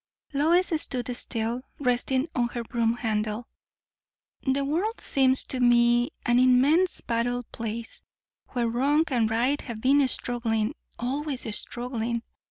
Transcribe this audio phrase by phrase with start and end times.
[0.33, 3.47] Lois stood still, resting on her broom handle.
[4.41, 8.01] "The world seems to me an immense battle place,
[8.47, 12.23] where wrong and right have been struggling; always struggling.